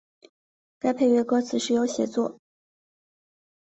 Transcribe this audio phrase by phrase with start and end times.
[0.79, 2.39] 该配乐歌词是由写作。